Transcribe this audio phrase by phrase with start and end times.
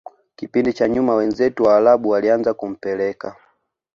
[0.35, 3.35] kipindi cha nyuma wenzetu waarabu walianza kumpeleka